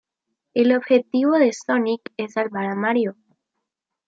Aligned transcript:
El 0.55 0.75
objetivo 0.75 1.33
de 1.37 1.53
Sonic 1.53 2.11
es 2.17 2.33
salvar 2.33 2.65
a 2.65 2.73
Mario. 2.75 3.15